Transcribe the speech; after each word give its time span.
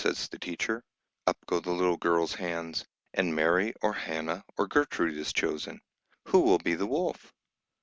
says 0.03 0.29
the 0.29 0.39
teacher; 0.39 0.83
up 1.27 1.37
go 1.45 1.59
the 1.59 1.69
little 1.71 1.95
girls' 1.97 2.33
hands, 2.33 2.85
and 3.13 3.35
Mary 3.35 3.71
or 3.83 3.93
Hannah 3.93 4.43
or 4.57 4.65
Gertrude 4.67 5.15
is 5.15 5.31
chosen. 5.31 5.79
"Who 6.29 6.39
will 6.39 6.57
be 6.57 6.73
the 6.73 6.87
wolf?" 6.87 7.31